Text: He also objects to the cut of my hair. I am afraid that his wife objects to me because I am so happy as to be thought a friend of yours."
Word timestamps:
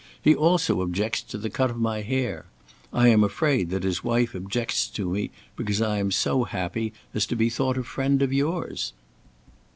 He 0.19 0.33
also 0.33 0.81
objects 0.81 1.21
to 1.21 1.37
the 1.37 1.51
cut 1.51 1.69
of 1.69 1.77
my 1.77 2.01
hair. 2.01 2.45
I 2.91 3.09
am 3.09 3.23
afraid 3.23 3.69
that 3.69 3.83
his 3.83 4.03
wife 4.03 4.33
objects 4.33 4.87
to 4.87 5.07
me 5.07 5.29
because 5.55 5.79
I 5.79 5.99
am 5.99 6.09
so 6.09 6.43
happy 6.43 6.91
as 7.13 7.27
to 7.27 7.35
be 7.35 7.51
thought 7.51 7.77
a 7.77 7.83
friend 7.83 8.23
of 8.23 8.33
yours." 8.33 8.93